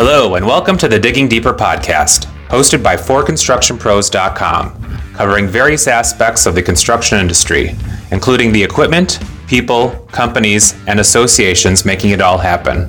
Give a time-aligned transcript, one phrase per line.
[0.00, 6.54] Hello, and welcome to the Digging Deeper podcast, hosted by ForConstructionPros.com, covering various aspects of
[6.54, 7.74] the construction industry,
[8.12, 12.82] including the equipment, people, companies, and associations making it all happen.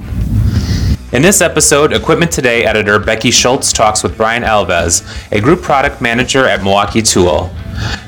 [1.12, 5.02] In this episode, Equipment Today editor Becky Schultz talks with Brian Alves,
[5.32, 7.50] a group product manager at Milwaukee Tool.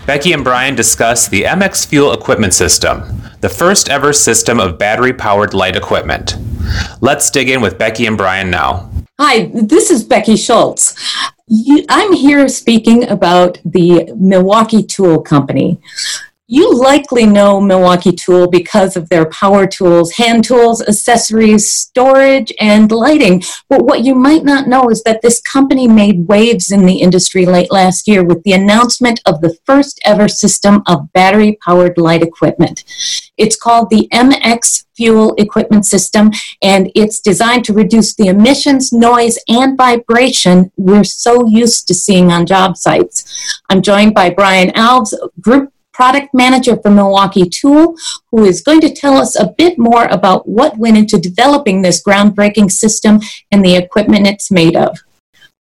[0.05, 3.01] Becky and Brian discuss the MX Fuel Equipment System,
[3.39, 6.35] the first ever system of battery powered light equipment.
[7.01, 8.90] Let's dig in with Becky and Brian now.
[9.23, 10.95] Hi, this is Becky Schultz.
[11.89, 15.77] I'm here speaking about the Milwaukee Tool Company.
[16.53, 22.91] You likely know Milwaukee Tool because of their power tools, hand tools, accessories, storage, and
[22.91, 23.41] lighting.
[23.69, 27.45] But what you might not know is that this company made waves in the industry
[27.45, 32.21] late last year with the announcement of the first ever system of battery powered light
[32.21, 32.83] equipment.
[33.37, 36.31] It's called the MX Fuel Equipment System,
[36.61, 42.29] and it's designed to reduce the emissions, noise, and vibration we're so used to seeing
[42.29, 43.23] on job sites.
[43.69, 45.71] I'm joined by Brian Alves, Group
[46.01, 47.95] product manager for Milwaukee Tool,
[48.31, 52.03] who is going to tell us a bit more about what went into developing this
[52.03, 53.19] groundbreaking system
[53.51, 54.97] and the equipment it's made of.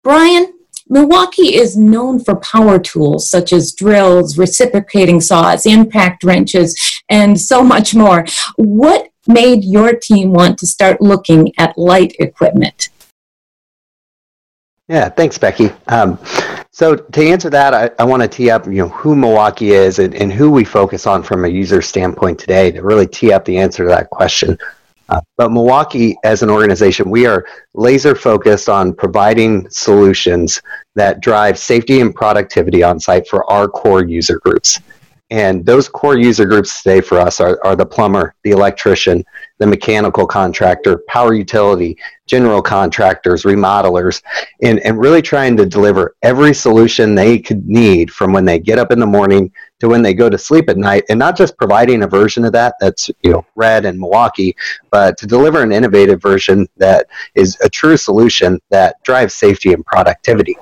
[0.05, 0.53] Brian,
[0.91, 7.65] Milwaukee is known for power tools such as drills, reciprocating saws, impact wrenches, and so
[7.65, 8.27] much more.
[8.57, 12.91] What made your team want to start looking at light equipment?
[14.89, 15.71] Yeah, thanks, Becky.
[15.89, 16.19] Um,
[16.71, 19.99] so to answer that, I, I want to tee up, you know, who Milwaukee is
[19.99, 23.45] and, and who we focus on from a user standpoint today to really tee up
[23.45, 24.57] the answer to that question.
[25.09, 30.61] Uh, but Milwaukee, as an organization, we are laser focused on providing solutions
[30.95, 34.81] that drive safety and productivity on site for our core user groups.
[35.31, 39.25] And those core user groups today for us are, are the plumber, the electrician,
[39.59, 44.23] the mechanical contractor, power utility, general contractors, remodelers,
[44.63, 48.79] and, and really trying to deliver every solution they could need from when they get
[48.79, 51.57] up in the morning to when they go to sleep at night, and not just
[51.59, 54.55] providing a version of that that's you know red and Milwaukee,
[54.91, 59.85] but to deliver an innovative version that is a true solution that drives safety and
[59.85, 60.57] productivity.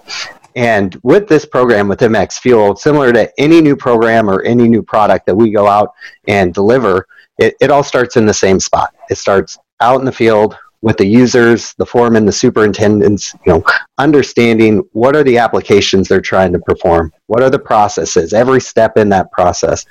[0.56, 4.82] And with this program with MX Fuel, similar to any new program or any new
[4.82, 5.92] product that we go out
[6.28, 7.06] and deliver,
[7.38, 8.94] it, it all starts in the same spot.
[9.10, 13.64] It starts out in the field with the users, the foreman, the superintendents, you know,
[13.96, 18.98] understanding what are the applications they're trying to perform, what are the processes, every step
[18.98, 19.86] in that process,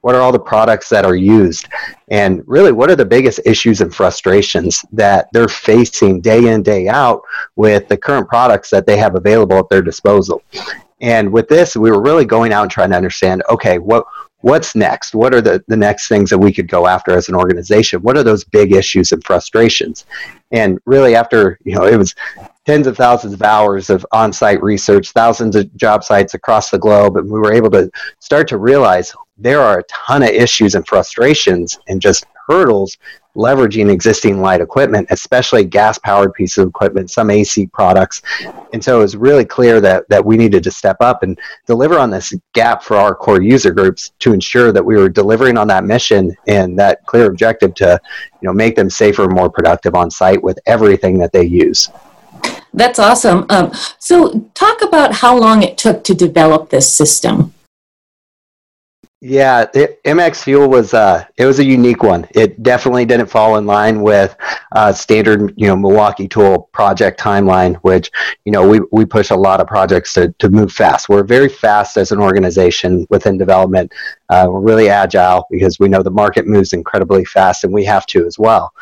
[0.00, 1.68] what are all the products that are used,
[2.08, 6.88] and really what are the biggest issues and frustrations that they're facing day in, day
[6.88, 7.22] out
[7.56, 10.42] with the current products that they have available at their disposal.
[11.00, 14.04] And with this, we were really going out and trying to understand okay, what
[14.40, 15.14] what's next?
[15.14, 18.02] What are the, the next things that we could go after as an organization?
[18.02, 20.06] What are those big issues and frustrations?
[20.52, 22.14] And really, after, you know, it was
[22.64, 26.78] tens of thousands of hours of on site research, thousands of job sites across the
[26.78, 30.74] globe, and we were able to start to realize there are a ton of issues
[30.74, 32.96] and frustrations and just hurdles
[33.36, 38.20] leveraging existing light equipment, especially gas powered pieces of equipment, some AC products.
[38.72, 41.98] And so it was really clear that, that we needed to step up and deliver
[41.98, 45.68] on this gap for our core user groups to ensure that we were delivering on
[45.68, 48.00] that mission and that clear objective to
[48.40, 51.88] you know, make them safer and more productive on site with everything that they use.
[52.74, 53.46] That's awesome.
[53.50, 57.54] Um, so, talk about how long it took to develop this system.
[59.20, 62.28] Yeah, MX Fuel was uh, it was a unique one.
[62.36, 64.36] It definitely didn't fall in line with
[64.70, 68.12] uh, standard, you know, Milwaukee Tool project timeline, which
[68.44, 71.08] you know we, we push a lot of projects to, to move fast.
[71.08, 73.92] We're very fast as an organization within development.
[74.28, 78.06] Uh, we're really agile because we know the market moves incredibly fast, and we have
[78.06, 78.72] to as well.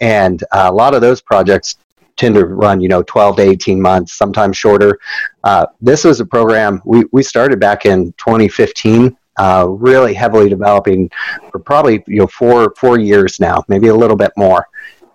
[0.00, 1.78] And uh, a lot of those projects
[2.16, 5.00] tend to run, you know, 12 to 18 months, sometimes shorter.
[5.42, 11.10] Uh, this was a program we, we started back in 2015 uh, really heavily developing
[11.50, 14.68] for probably you know four four years now, maybe a little bit more.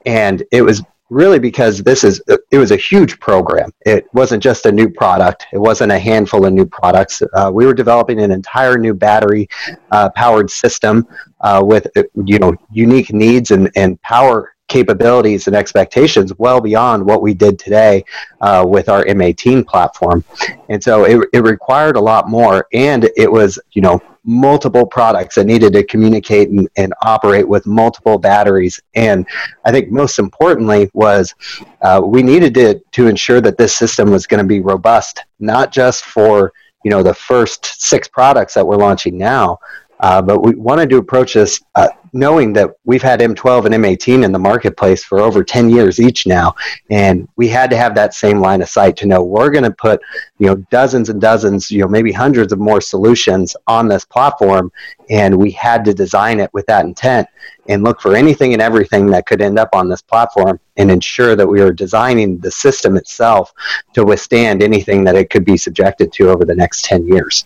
[0.08, 0.82] And it was
[1.12, 3.70] really because this is it was a huge program.
[3.86, 5.46] It wasn't just a new product.
[5.54, 7.22] It wasn't a handful of new products.
[7.34, 9.48] Uh, we were developing an entire new battery
[9.92, 11.08] uh, powered system
[11.42, 11.86] uh, with
[12.26, 17.60] you know unique needs and, and power capabilities and expectations well beyond what we did
[17.60, 18.04] today
[18.42, 20.24] uh, with our M18 platform.
[20.70, 25.36] And so it, it required a lot more, and it was, you know, multiple products
[25.36, 28.82] that needed to communicate and, and operate with multiple batteries.
[28.96, 29.28] And
[29.66, 31.34] I think most importantly was
[31.82, 35.72] uh, we needed to, to ensure that this system was going to be robust, not
[35.72, 36.52] just for
[36.84, 39.58] you know the first six products that we're launching now
[40.00, 44.24] Uh, but we wanted to approach this uh, knowing that we've had M12 and M18
[44.24, 46.56] in the marketplace for over 10 years each now,
[46.90, 49.72] and we had to have that same line of sight to know we're going to
[49.72, 50.02] put,
[50.38, 54.72] you know, dozens and dozens, you know, maybe hundreds of more solutions on this platform,
[55.10, 57.28] and we had to design it with that intent
[57.68, 61.36] and look for anything and everything that could end up on this platform and ensure
[61.36, 63.54] that we are designing the system itself
[63.94, 67.46] to withstand anything that it could be subjected to over the next 10 years.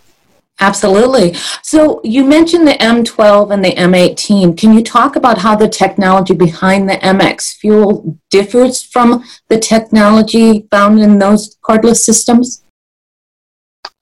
[0.61, 1.35] Absolutely.
[1.63, 4.57] So you mentioned the M12 and the M18.
[4.57, 10.67] Can you talk about how the technology behind the MX fuel differs from the technology
[10.69, 12.63] found in those cordless systems?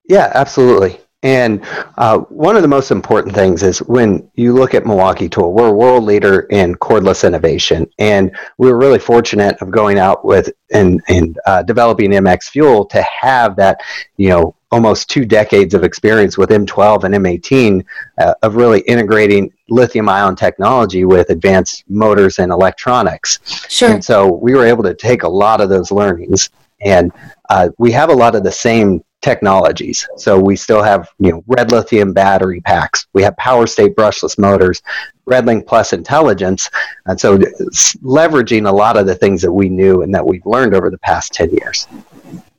[0.10, 1.00] Yeah, absolutely.
[1.24, 1.66] And
[1.98, 5.70] uh, one of the most important things is when you look at Milwaukee Tool, we're
[5.70, 10.52] a world leader in cordless innovation, and we were really fortunate of going out with
[10.72, 13.82] and and uh, developing MX Fuel to have that,
[14.18, 17.86] you know, almost two decades of experience with M12 and M18
[18.18, 23.40] uh, of really integrating lithium ion technology with advanced motors and electronics.
[23.70, 23.92] Sure.
[23.92, 26.50] And so we were able to take a lot of those learnings
[26.82, 27.12] and
[27.50, 30.08] uh, we have a lot of the same technologies.
[30.18, 33.08] So we still have, you know, RedLithium battery packs.
[33.14, 34.82] We have PowerState brushless motors,
[35.28, 36.70] RedLink Plus intelligence.
[37.08, 40.76] And so leveraging a lot of the things that we knew and that we've learned
[40.76, 41.88] over the past 10 years.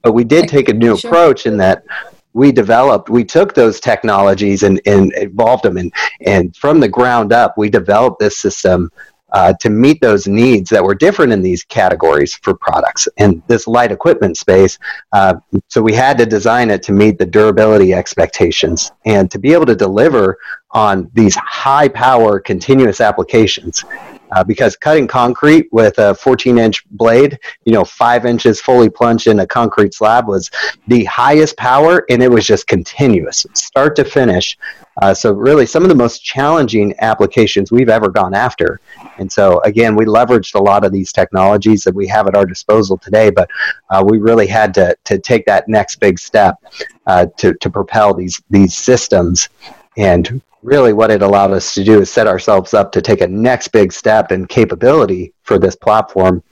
[0.03, 1.11] But we did take a new sure.
[1.11, 1.85] approach in that
[2.33, 5.77] we developed, we took those technologies and, and evolved them.
[5.77, 5.93] And,
[6.25, 8.91] and from the ground up, we developed this system
[9.33, 13.67] uh, to meet those needs that were different in these categories for products and this
[13.67, 14.79] light equipment space.
[15.13, 15.35] Uh,
[15.69, 19.67] so we had to design it to meet the durability expectations and to be able
[19.67, 20.39] to deliver
[20.71, 23.85] on these high power continuous applications.
[24.33, 29.27] Uh, because cutting concrete with a 14 inch blade, you know, five inches fully plunged
[29.27, 30.51] in a concrete slab was
[30.87, 34.57] the highest power and it was just continuous, start to finish.
[35.01, 38.81] Uh, so, really, some of the most challenging applications we've ever gone after.
[39.19, 42.45] And so, again, we leveraged a lot of these technologies that we have at our
[42.45, 43.49] disposal today, but
[43.91, 46.57] uh, we really had to, to take that next big step
[47.07, 49.49] uh, to, to propel these, these systems
[49.99, 53.27] and really what it allowed us to do is set ourselves up to take a
[53.27, 56.43] next big step in capability for this platform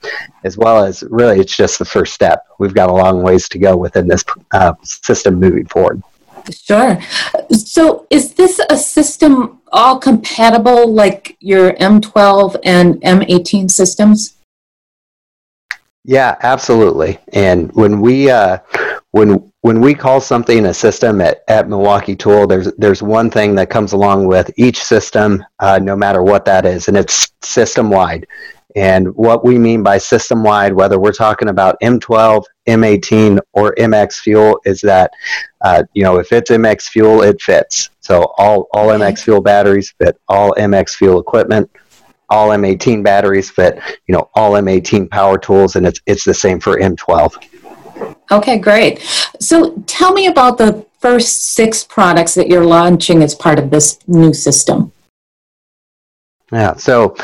[0.43, 2.45] as well as really it's just the first step.
[2.59, 4.23] We've got a long ways to go within this
[4.53, 6.01] uh, system moving forward.
[6.51, 6.99] Sure.
[7.51, 14.36] So is this a system all compatible like your m12 and m18 systems
[16.07, 18.57] yeah absolutely and when we uh,
[19.11, 23.55] when when we call something a system at, at Milwaukee Tool, there's there's one thing
[23.55, 27.89] that comes along with each system, uh, no matter what that is, and it's system
[27.89, 28.27] wide.
[28.75, 34.13] And what we mean by system wide, whether we're talking about M12, M18, or MX
[34.19, 35.11] fuel, is that
[35.61, 37.89] uh, you know if it's MX fuel, it fits.
[38.01, 41.69] So all all MX fuel batteries fit all MX fuel equipment.
[42.29, 46.59] All M18 batteries fit, you know, all M18 power tools, and it's it's the same
[46.59, 48.13] for M12.
[48.31, 48.99] Okay, great.
[49.39, 53.99] So tell me about the first six products that you're launching as part of this
[54.07, 54.91] new system.
[56.51, 57.15] Yeah, so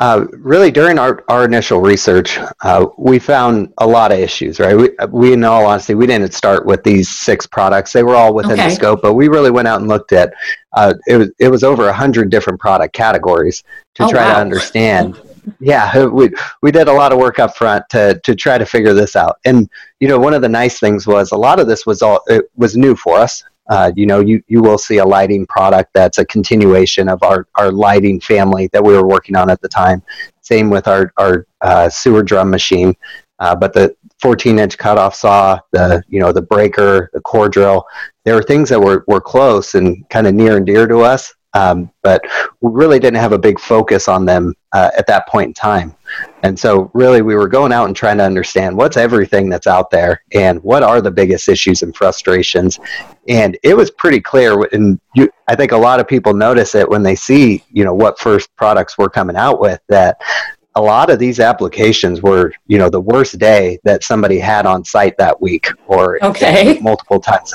[0.00, 4.76] uh, really during our, our initial research, uh, we found a lot of issues, right?
[4.76, 7.92] We, we, in all honesty, we didn't start with these six products.
[7.92, 8.68] They were all within okay.
[8.68, 10.34] the scope, but we really went out and looked at,
[10.74, 13.64] uh, it, was, it was over 100 different product categories
[13.94, 14.34] to oh, try wow.
[14.34, 15.20] to understand
[15.60, 16.30] yeah, we
[16.62, 19.36] we did a lot of work up front to to try to figure this out.
[19.44, 19.68] And
[20.00, 22.50] you know, one of the nice things was a lot of this was all it
[22.56, 23.44] was new for us.
[23.68, 27.46] Uh, you know, you, you will see a lighting product that's a continuation of our,
[27.56, 30.02] our lighting family that we were working on at the time.
[30.40, 32.94] Same with our, our uh, sewer drum machine.
[33.38, 37.84] Uh, but the 14 inch cutoff saw, the, you know, the breaker, the core drill,
[38.24, 41.34] there were things that were, were close and kind of near and dear to us
[41.56, 42.22] um, but
[42.60, 45.94] we really didn't have a big focus on them uh, at that point in time.
[46.42, 49.90] And so, really, we were going out and trying to understand what's everything that's out
[49.90, 52.78] there and what are the biggest issues and frustrations.
[53.26, 56.88] And it was pretty clear, and you, I think a lot of people notice it
[56.88, 60.20] when they see, you know, what first products we're coming out with that
[60.74, 64.84] a lot of these applications were, you know, the worst day that somebody had on
[64.84, 66.78] site that week or okay.
[66.82, 67.54] multiple times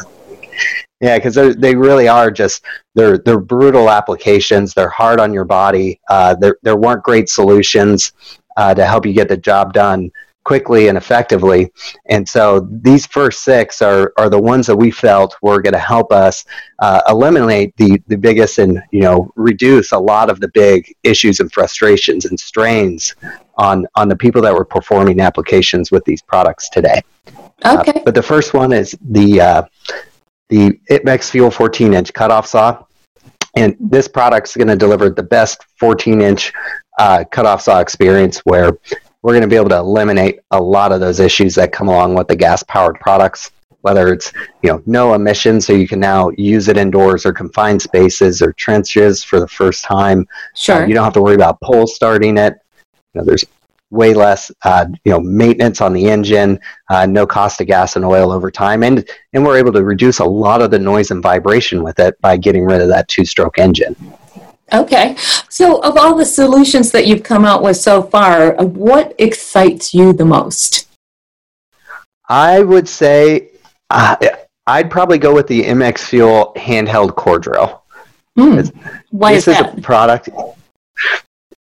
[1.01, 4.74] yeah, because they really are just they're they're brutal applications.
[4.74, 6.00] They're hard on your body.
[6.10, 8.13] Uh, there there weren't great solutions
[8.55, 10.12] uh, to help you get the job done
[10.43, 11.72] quickly and effectively.
[12.08, 15.79] And so these first six are are the ones that we felt were going to
[15.79, 16.46] help us
[16.79, 21.39] uh, eliminate the the biggest and you know reduce a lot of the big issues
[21.39, 23.15] and frustrations and strains
[23.58, 27.01] on on the people that were performing applications with these products today.
[27.65, 27.91] Okay.
[27.91, 29.63] Uh, but the first one is the uh,
[30.51, 32.84] the ITMEX Fuel 14 inch cutoff saw.
[33.55, 36.53] And this product's going to deliver the best 14 inch
[37.00, 38.77] uh, cutoff saw experience where
[39.24, 42.13] we're going to be able to eliminate a lot of those issues that come along
[42.13, 44.31] with the gas powered products whether it's
[44.62, 48.53] you know no emissions so you can now use it indoors or confined spaces or
[48.53, 50.27] trenches for the first time.
[50.55, 50.84] Sure.
[50.84, 52.53] uh, you don't have to worry about pole starting it.
[53.13, 53.43] You know there's
[53.91, 58.03] way less uh, you know maintenance on the engine uh, no cost of gas and
[58.03, 61.21] oil over time and and we're able to reduce a lot of the noise and
[61.21, 63.95] vibration with it by getting rid of that two stroke engine
[64.74, 65.15] Okay.
[65.50, 70.13] So, of all the solutions that you've come out with so far, what excites you
[70.13, 70.88] the most?
[72.29, 73.50] I would say
[73.89, 74.15] uh,
[74.67, 77.83] I'd probably go with the MX Fuel handheld core drill.
[78.38, 78.74] Mm.
[79.10, 79.74] Why this is that?
[79.74, 80.29] Is a product.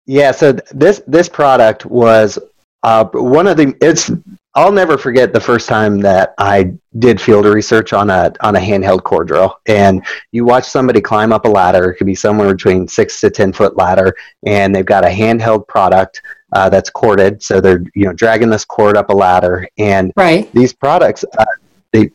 [0.08, 2.38] Yeah, so this this product was
[2.82, 3.76] uh, one of the.
[3.82, 4.10] It's
[4.54, 8.58] I'll never forget the first time that I did field research on a on a
[8.58, 11.90] handheld core drill, and you watch somebody climb up a ladder.
[11.90, 15.68] It could be somewhere between six to ten foot ladder, and they've got a handheld
[15.68, 16.22] product
[16.54, 20.50] uh, that's corded, so they're you know dragging this cord up a ladder, and right.
[20.54, 21.44] these products, uh,
[21.92, 22.10] they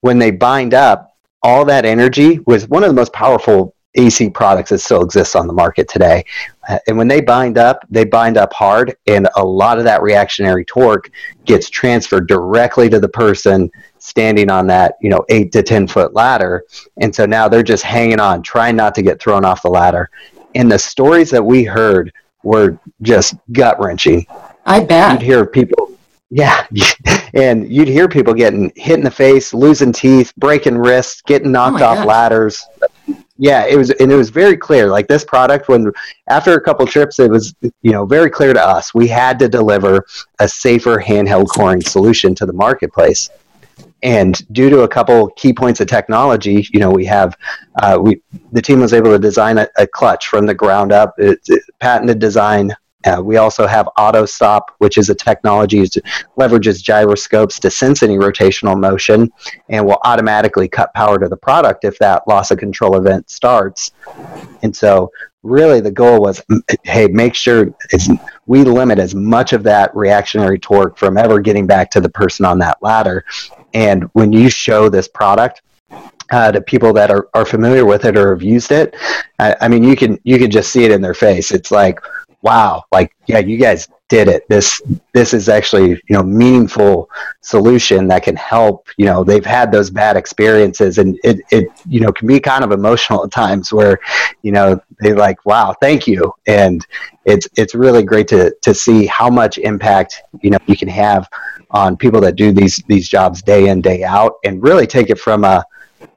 [0.00, 4.70] when they bind up, all that energy was one of the most powerful AC products
[4.70, 6.24] that still exists on the market today.
[6.68, 10.02] Uh, and when they bind up, they bind up hard, and a lot of that
[10.02, 11.10] reactionary torque
[11.44, 16.14] gets transferred directly to the person standing on that, you know, eight to 10 foot
[16.14, 16.64] ladder.
[17.00, 20.10] And so now they're just hanging on, trying not to get thrown off the ladder.
[20.54, 22.12] And the stories that we heard
[22.42, 24.26] were just gut wrenching.
[24.64, 25.12] I bet.
[25.12, 25.96] You'd hear people
[26.30, 26.66] yeah,
[27.34, 31.82] and you'd hear people getting hit in the face, losing teeth, breaking wrists, getting knocked
[31.82, 32.06] oh off gosh.
[32.06, 32.66] ladders.
[33.38, 34.88] Yeah, it was, and it was very clear.
[34.88, 35.92] Like this product, when
[36.28, 39.48] after a couple trips, it was you know very clear to us we had to
[39.48, 40.04] deliver
[40.40, 43.28] a safer handheld coring solution to the marketplace.
[44.02, 47.36] And due to a couple key points of technology, you know, we have
[47.82, 51.14] uh, we the team was able to design a, a clutch from the ground up.
[51.18, 52.74] It's a patented design
[53.04, 56.02] uh, we also have auto stop, which is a technology that
[56.38, 59.30] leverages gyroscopes to sense any rotational motion
[59.68, 63.92] and will automatically cut power to the product if that loss of control event starts.
[64.62, 65.12] And so,
[65.42, 66.42] really, the goal was
[66.82, 67.72] hey, make sure
[68.46, 72.44] we limit as much of that reactionary torque from ever getting back to the person
[72.44, 73.24] on that ladder.
[73.74, 75.62] And when you show this product,
[76.30, 78.96] uh, to people that are, are familiar with it or have used it,
[79.38, 81.52] I, I mean, you can you can just see it in their face.
[81.52, 82.00] It's like,
[82.46, 84.48] wow, like yeah, you guys did it.
[84.48, 84.80] This
[85.12, 87.10] this is actually you know meaningful
[87.40, 88.88] solution that can help.
[88.96, 92.62] You know they've had those bad experiences, and it it you know can be kind
[92.62, 93.98] of emotional at times where
[94.42, 96.86] you know they like wow, thank you, and
[97.24, 101.28] it's it's really great to to see how much impact you know you can have
[101.72, 105.18] on people that do these these jobs day in day out, and really take it
[105.18, 105.64] from a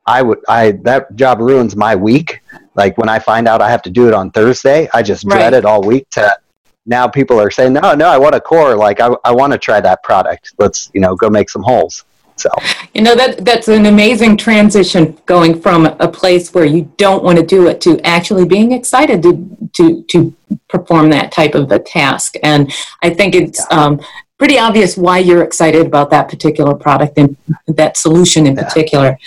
[0.06, 2.42] I would I that job ruins my week.
[2.76, 5.34] Like when I find out I have to do it on Thursday, I just Right.
[5.36, 6.38] dread it all week to
[6.86, 9.60] now people are saying, No, no, I want a core, like I, I want to
[9.60, 10.54] try that product.
[10.58, 12.06] Let's, you know, go make some holes.
[12.38, 12.50] So
[12.94, 17.38] You know that that's an amazing transition going from a place where you don't want
[17.38, 20.34] to do it to actually being excited to to to
[20.70, 22.36] perform that type of a task.
[22.42, 22.72] And
[23.04, 24.00] I think it's um,
[24.38, 27.36] pretty obvious why you're excited about that particular product and
[27.68, 28.64] that solution in Yeah.
[28.64, 29.18] particular.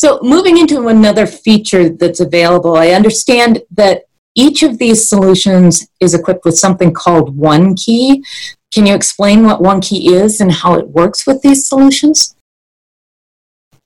[0.00, 4.04] So moving into another feature that's available, I understand that
[4.34, 8.24] each of these solutions is equipped with something called One Key.
[8.72, 12.34] Can you explain what One Key is and how it works with these solutions?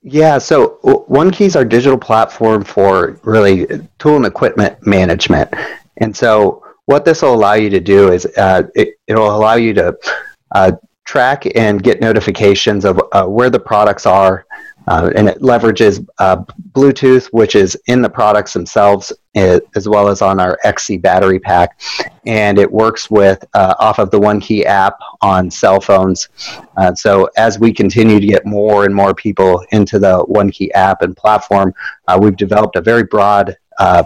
[0.02, 0.78] Yeah, so
[1.08, 3.66] One Key is our digital platform for really
[3.98, 5.52] tool and equipment management.
[5.96, 9.74] And so what this will allow you to do is uh, it, it'll allow you
[9.74, 9.98] to
[10.54, 10.70] uh,
[11.04, 14.46] track and get notifications of uh, where the products are.
[14.86, 16.36] Uh, and it leverages uh,
[16.72, 21.38] Bluetooth, which is in the products themselves, eh, as well as on our XC battery
[21.38, 21.80] pack.
[22.26, 26.28] And it works with uh, off of the One Key app on cell phones.
[26.76, 30.72] Uh, so as we continue to get more and more people into the One Key
[30.74, 31.72] app and platform,
[32.08, 34.04] uh, we've developed a very broad, uh,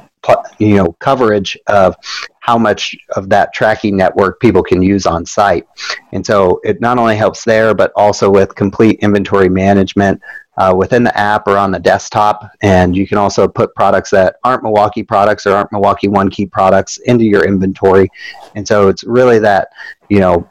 [0.58, 1.96] you know, coverage of
[2.40, 5.66] how much of that tracking network people can use on site.
[6.12, 10.22] And so it not only helps there, but also with complete inventory management
[10.58, 12.50] uh, within the app or on the desktop.
[12.62, 16.46] And you can also put products that aren't Milwaukee products or aren't Milwaukee One Key
[16.46, 18.10] products into your inventory.
[18.54, 19.68] And so it's really that,
[20.08, 20.50] you know,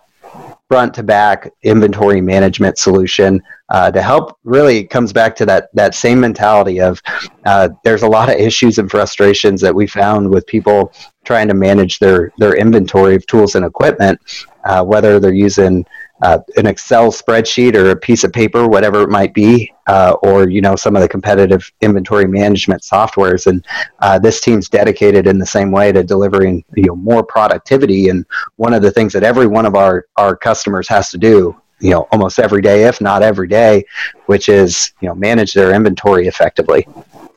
[0.69, 5.95] front to back inventory management solution uh, to help really comes back to that that
[5.95, 7.01] same mentality of
[7.45, 10.91] uh, there's a lot of issues and frustrations that we found with people
[11.23, 14.19] trying to manage their their inventory of tools and equipment
[14.65, 15.85] uh, whether they're using
[16.21, 20.50] uh, an Excel spreadsheet or a piece of paper, whatever it might be, uh, or
[20.50, 23.47] you know some of the competitive inventory management softwares.
[23.47, 23.65] And
[24.00, 28.09] uh, this team's dedicated in the same way to delivering you know more productivity.
[28.09, 31.55] And one of the things that every one of our our customers has to do
[31.79, 33.83] you know almost every day if not every day
[34.25, 36.88] which is you know manage their inventory effectively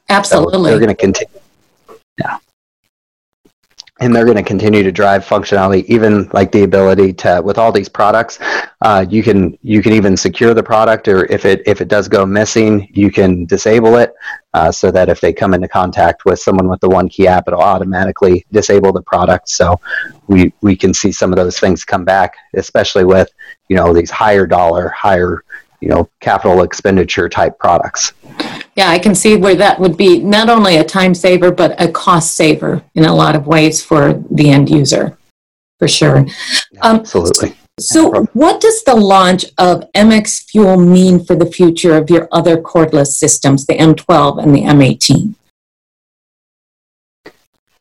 [0.09, 1.41] absolutely so they're going to continue
[2.19, 2.39] yeah
[4.01, 7.71] and they're going to continue to drive functionality even like the ability to with all
[7.71, 8.39] these products
[8.83, 12.09] uh, you can you can even secure the product or if it if it does
[12.09, 14.15] go missing you can disable it
[14.55, 17.47] uh, so that if they come into contact with someone with the one key app
[17.47, 19.49] it'll automatically disable the product.
[19.49, 19.81] So
[20.27, 23.31] we we can see some of those things come back especially with
[23.69, 25.45] you know these higher dollar higher
[25.81, 28.13] you know capital expenditure type products
[28.77, 31.91] yeah, I can see where that would be not only a time saver, but a
[31.91, 35.19] cost saver in a lot of ways for the end user,
[35.79, 36.19] for sure.
[36.83, 37.57] Um, Absolutely.
[37.79, 42.59] So, what does the launch of MX Fuel mean for the future of your other
[42.59, 45.35] cordless systems, the M12 and the M18?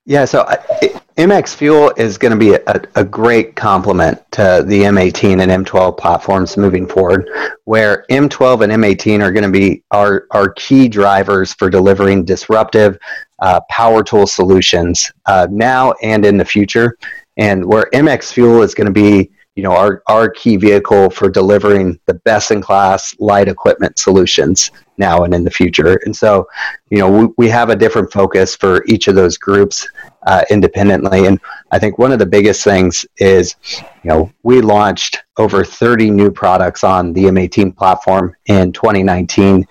[0.06, 0.48] Yeah, so
[0.82, 5.66] it, MX Fuel is going to be a, a, great complement to the M18 and
[5.66, 7.30] M12 platforms moving forward,
[7.66, 12.98] where M12 and M18 are going to be our, our key drivers for delivering disruptive
[13.40, 16.98] uh, power tool solutions uh, now and in the future.
[17.36, 21.30] And where MX Fuel is going to be you know our, our key vehicle for
[21.30, 26.00] delivering the best in class light equipment solutions now and in the future.
[26.06, 26.48] And so
[26.90, 29.88] you know we, we have a different focus for each of those groups
[30.28, 31.26] uh, independently.
[31.28, 31.40] And
[31.72, 33.56] i think one of the biggest things is
[34.04, 39.66] you know we launched over 30 new products on the m18 platform in 2019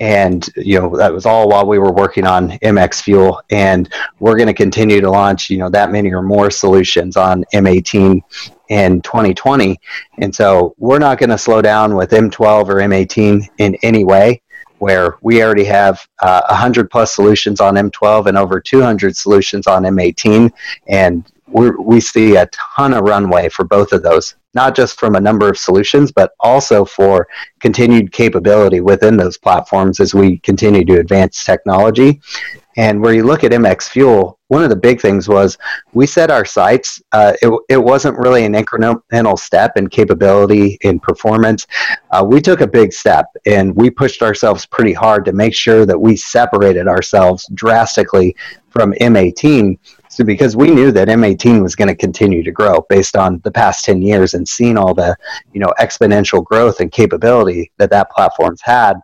[0.00, 3.40] and you know that was all while we were working on mx fuel.
[3.50, 7.44] And we're going to continue to launch you know that many or more solutions on
[7.54, 8.20] m18
[8.68, 9.78] in 2020.
[10.18, 14.40] And so we're not going to slow down with M12 or M18 in any way,
[14.84, 19.84] where we already have uh, 100 plus solutions on M12 and over 200 solutions on
[19.84, 20.52] M18.
[20.88, 25.20] And we see a ton of runway for both of those, not just from a
[25.20, 27.26] number of solutions, but also for
[27.60, 32.20] continued capability within those platforms as we continue to advance technology.
[32.76, 35.58] And where you look at MX Fuel, one of the big things was
[35.92, 37.00] we set our sights.
[37.12, 41.66] Uh, it, it wasn't really an incremental step in capability in performance.
[42.10, 45.86] Uh, we took a big step and we pushed ourselves pretty hard to make sure
[45.86, 48.34] that we separated ourselves drastically
[48.70, 49.78] from M18
[50.14, 53.50] so because we knew that M18 was going to continue to grow based on the
[53.50, 55.16] past 10 years and seeing all the,
[55.52, 58.94] you know, exponential growth and capability that that platform's had.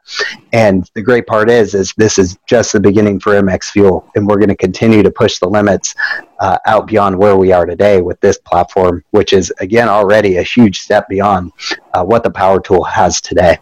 [0.52, 4.24] And the great part is, is this is just the beginning for MX Fuel, and
[4.24, 5.96] we're going to continue to push the limits
[6.38, 10.44] uh, out beyond where we are today with this platform, which is again already a
[10.44, 11.50] huge step beyond
[11.92, 13.58] uh, what the Power Tool has today.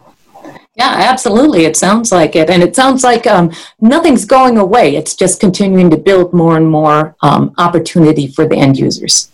[0.79, 1.65] Yeah, absolutely.
[1.65, 2.49] It sounds like it.
[2.49, 4.95] And it sounds like um, nothing's going away.
[4.95, 9.29] It's just continuing to build more and more um, opportunity for the end users.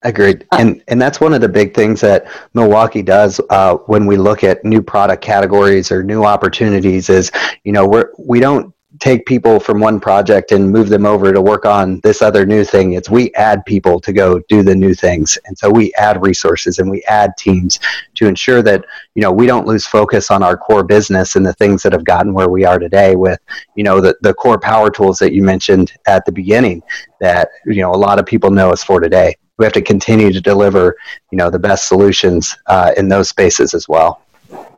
[0.00, 0.46] Agreed.
[0.50, 4.16] Uh, and, and that's one of the big things that Milwaukee does uh, when we
[4.16, 7.30] look at new product categories or new opportunities is,
[7.64, 11.40] you know, we're, we don't take people from one project and move them over to
[11.40, 12.92] work on this other new thing.
[12.92, 15.38] It's we add people to go do the new things.
[15.46, 17.80] And so we add resources and we add teams
[18.16, 18.84] to ensure that,
[19.14, 22.04] you know, we don't lose focus on our core business and the things that have
[22.04, 23.40] gotten where we are today with,
[23.74, 26.82] you know, the, the core power tools that you mentioned at the beginning
[27.20, 29.34] that, you know, a lot of people know us for today.
[29.56, 30.96] We have to continue to deliver,
[31.30, 34.22] you know, the best solutions uh, in those spaces as well.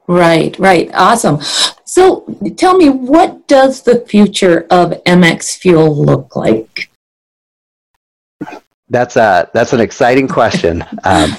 [0.09, 0.91] Right, right.
[0.95, 1.41] Awesome.
[1.85, 2.25] So
[2.57, 6.91] tell me, what does the future of MX Fuel look like?
[8.89, 10.83] That's a that's an exciting question.
[11.05, 11.35] um,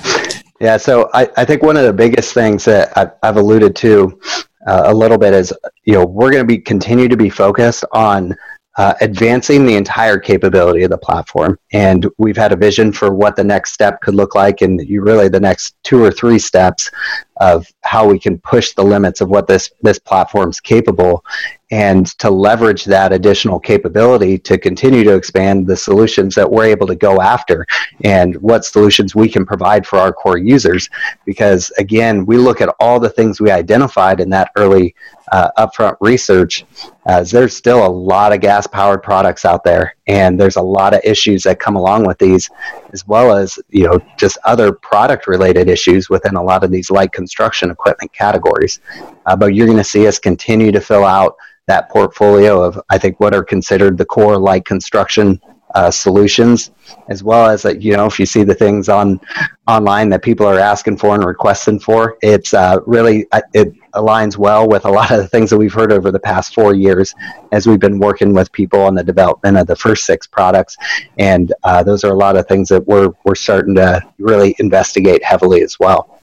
[0.59, 4.19] yeah, so I, I think one of the biggest things that I've, I've alluded to
[4.65, 7.83] uh, a little bit is you know we're going to be continue to be focused
[7.91, 8.35] on
[8.77, 11.59] uh, advancing the entire capability of the platform.
[11.73, 15.01] And we've had a vision for what the next step could look like, and you
[15.01, 16.89] really the next two or three steps
[17.37, 21.23] of how we can push the limits of what this this platform's capable,
[21.71, 26.87] and to leverage that additional capability to continue to expand the solutions that we're able
[26.87, 27.65] to go after,
[28.03, 30.89] and what solutions we can provide for our core users.
[31.25, 34.93] Because again, we look at all the things we identified in that early
[35.31, 36.65] uh, upfront research,
[37.07, 40.93] as there's still a lot of gas powered products out there, and there's a lot
[40.93, 42.49] of issues that come along with these,
[42.91, 46.91] as well as you know just other product related issues within a lot of these
[46.91, 48.79] light construction equipment categories.
[49.25, 51.35] Uh, but you're going to see us continue to fill out
[51.67, 55.39] that portfolio of I think what are considered the core light construction
[55.73, 56.71] uh, solutions,
[57.09, 59.19] as well as you know if you see the things on
[59.67, 64.37] online that people are asking for and requesting for, it's uh, really uh, it aligns
[64.37, 67.13] well with a lot of the things that we've heard over the past four years
[67.51, 70.77] as we've been working with people on the development of the first six products,
[71.17, 75.23] and uh, those are a lot of things that we're we're starting to really investigate
[75.23, 76.19] heavily as well.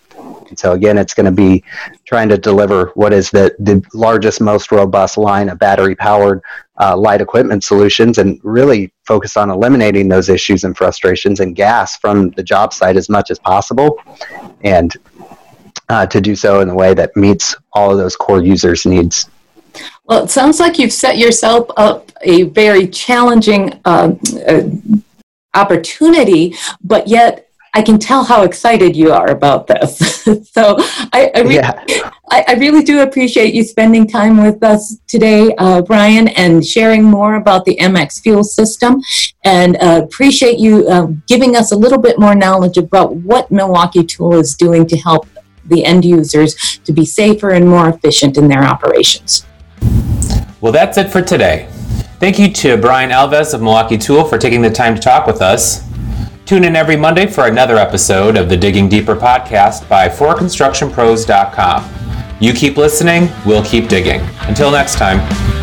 [0.56, 1.62] So again, it's going to be
[2.04, 6.42] trying to deliver what is the, the largest, most robust line of battery powered
[6.80, 11.96] uh, light equipment solutions and really focus on eliminating those issues and frustrations and gas
[11.96, 13.98] from the job site as much as possible.
[14.62, 14.96] And
[15.88, 19.28] uh, to do so in a way that meets all of those core users' needs.
[20.04, 24.14] Well, it sounds like you've set yourself up a very challenging uh,
[24.46, 24.62] uh,
[25.54, 29.98] opportunity, but yet I can tell how excited you are about this.
[30.50, 30.76] so
[31.12, 31.85] I, I, really, yeah.
[32.28, 37.04] I, I, really do appreciate you spending time with us today, uh, Brian, and sharing
[37.04, 39.00] more about the MX fuel system.
[39.44, 44.04] And uh, appreciate you uh, giving us a little bit more knowledge about what Milwaukee
[44.04, 45.28] Tool is doing to help
[45.66, 49.46] the end users to be safer and more efficient in their operations.
[50.61, 51.68] Well, that's it for today.
[52.18, 55.40] Thank you to Brian Alves of Milwaukee Tool for taking the time to talk with
[55.40, 55.89] us.
[56.50, 61.88] Tune in every Monday for another episode of the Digging Deeper podcast by ForConstructionPros.com.
[62.40, 64.20] You keep listening, we'll keep digging.
[64.48, 65.59] Until next time.